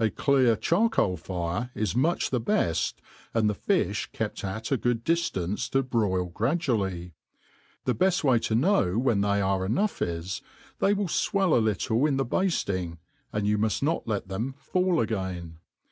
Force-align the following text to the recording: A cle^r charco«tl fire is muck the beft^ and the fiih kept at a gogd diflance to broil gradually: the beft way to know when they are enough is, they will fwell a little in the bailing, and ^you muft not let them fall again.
A 0.00 0.06
cle^r 0.06 0.56
charco«tl 0.56 1.16
fire 1.16 1.70
is 1.76 1.94
muck 1.94 2.20
the 2.24 2.40
beft^ 2.40 2.94
and 3.32 3.48
the 3.48 3.54
fiih 3.54 4.10
kept 4.10 4.42
at 4.42 4.72
a 4.72 4.76
gogd 4.76 5.02
diflance 5.04 5.70
to 5.70 5.84
broil 5.84 6.26
gradually: 6.30 7.14
the 7.84 7.94
beft 7.94 8.24
way 8.24 8.40
to 8.40 8.56
know 8.56 8.98
when 8.98 9.20
they 9.20 9.40
are 9.40 9.64
enough 9.64 10.02
is, 10.02 10.42
they 10.80 10.92
will 10.94 11.06
fwell 11.06 11.52
a 11.56 11.60
little 11.62 12.04
in 12.06 12.16
the 12.16 12.24
bailing, 12.24 12.98
and 13.32 13.46
^you 13.46 13.54
muft 13.56 13.84
not 13.84 14.04
let 14.08 14.26
them 14.26 14.56
fall 14.58 14.98
again. 14.98 15.58